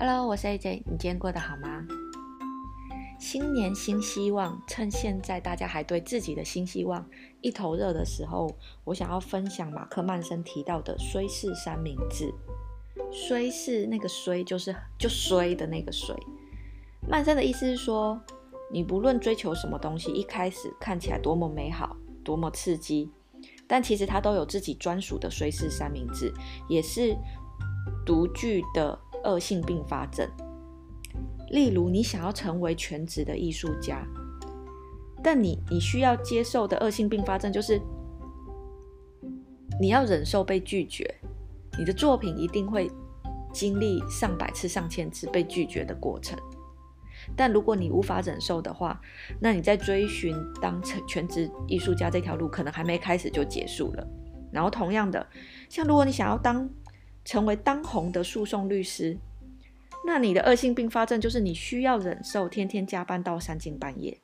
[0.00, 1.84] Hello，我是 AJ，你今天过得好吗？
[3.18, 7.04] 新年新希望，趁现在大家还对自己的新希望
[7.40, 8.48] 一头热的时候，
[8.84, 12.32] 我想要分享马克曼森提到的衰是三明治。
[13.10, 16.14] 衰是那个衰，就是就衰的那个衰。
[17.08, 18.22] 曼森的意思是说，
[18.70, 23.10] 你不论追求什么东西，一开始看起来多么美好，多么刺激，
[23.66, 26.32] 但其实它都有自己专属的衰是三明治，
[26.68, 27.16] 也是
[28.06, 30.28] 独具的恶性并发症。
[31.50, 34.06] 例如，你想要成为全职的艺术家，
[35.22, 37.80] 但你你需要接受的恶性并发症就是，
[39.80, 41.14] 你要忍受被拒绝，
[41.78, 42.90] 你的作品一定会
[43.52, 46.38] 经历上百次、上千次被拒绝的过程。
[47.34, 49.00] 但如果你无法忍受的话，
[49.40, 54.06] 那你在追寻当成全职艺术家这条路，可能还没开始就结束了。
[54.52, 55.26] 然后，同样的，
[55.68, 56.68] 像如果你想要当
[57.28, 59.18] 成为当红的诉讼律师，
[60.06, 64.18] 那你的恶性并发症就是你需要忍受天天加班到三更半夜。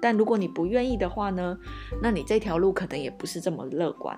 [0.00, 1.58] 但如果你不愿意的话呢，
[2.00, 4.16] 那你这条路可能也不是这么乐观。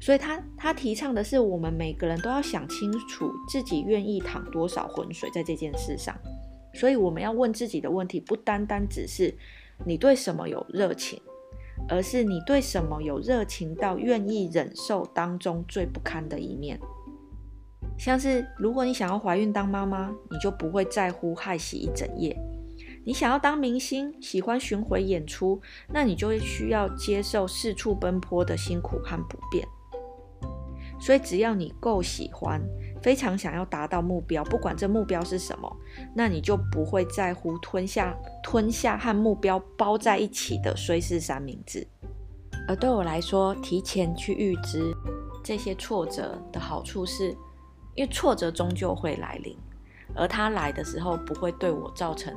[0.00, 6.16] 所以他他提倡的是，我们每个人都要想清楚自己愿意淌多少浑水在这件事上。
[6.72, 9.36] 所以我们要问自己的问题，不单单只是
[9.84, 11.20] 你对什么有热情，
[11.88, 16.78] 而是你对什么有热情到愿意忍受当中最不堪的一面。
[17.98, 22.34] 像是如果你想要怀孕当妈妈，你就不会在乎害喜一整夜；
[23.04, 25.60] 你想要当明星，喜欢巡回演出，
[25.92, 29.66] 那你就会需要接受四处奔波的辛苦和不便。
[31.00, 32.60] 所以只要你够喜欢。
[33.04, 35.76] 非常想要达到目标，不管这目标是什么，
[36.14, 41.86] 那你就不会在乎吞下吞下和目标包在一起的虽是三明治。
[42.66, 44.96] 而对我来说，提前去预知
[45.42, 47.28] 这些挫折的好处是，
[47.94, 49.54] 因为挫折终究会来临，
[50.14, 52.34] 而它来的时候不会对我造成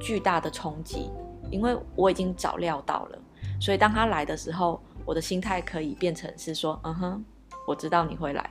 [0.00, 1.10] 巨大的冲击，
[1.50, 3.18] 因为我已经早料到了。
[3.60, 7.24] 所以当它来的时候，我的心态可以变成是说：嗯哼，
[7.68, 8.50] 我知道你会来。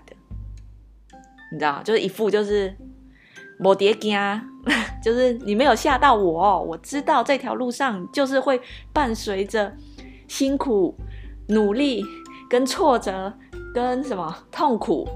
[1.53, 2.75] 你知道就是一副就是
[3.59, 4.18] 我跌惊，
[5.03, 6.62] 就是你没有吓到我。
[6.64, 8.59] 我知道这条路上就是会
[8.91, 9.72] 伴随着
[10.28, 10.96] 辛苦、
[11.50, 12.03] 努力、
[12.50, 13.31] 跟挫折、
[13.74, 15.08] 跟什么痛苦。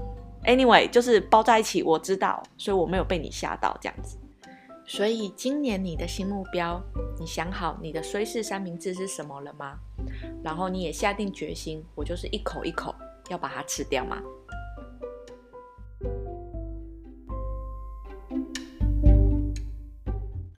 [0.44, 1.82] Anyway，就是包在一起。
[1.82, 4.16] 我知道，所以我没有被你吓到这样子。
[4.86, 6.80] 所以今年你的新目标，
[7.18, 9.74] 你想好你的虽是三明治是什么了吗？
[10.42, 12.94] 然后你也下定决心，我就是一口一口
[13.28, 14.22] 要把它吃掉吗？